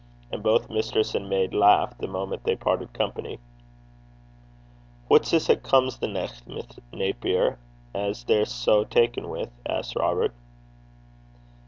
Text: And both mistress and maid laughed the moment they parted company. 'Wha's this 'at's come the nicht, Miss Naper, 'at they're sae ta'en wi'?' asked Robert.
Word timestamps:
And 0.31 0.41
both 0.41 0.67
mistress 0.67 1.13
and 1.13 1.29
maid 1.29 1.53
laughed 1.53 1.99
the 1.99 2.07
moment 2.07 2.43
they 2.43 2.55
parted 2.55 2.91
company. 2.91 3.37
'Wha's 5.09 5.29
this 5.29 5.47
'at's 5.47 5.61
come 5.69 5.89
the 5.99 6.07
nicht, 6.07 6.47
Miss 6.47 6.65
Naper, 6.91 7.59
'at 7.93 8.23
they're 8.25 8.45
sae 8.45 8.83
ta'en 8.85 9.29
wi'?' 9.29 9.51
asked 9.69 9.95
Robert. 9.95 10.33